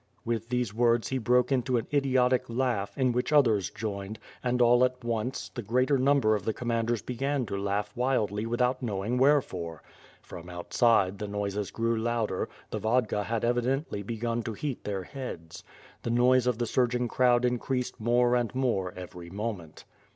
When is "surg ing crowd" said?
16.65-17.45